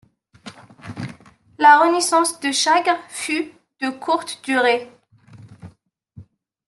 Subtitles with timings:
[1.59, 3.51] La renaissance de Chagres fut
[3.83, 4.89] de courte durée.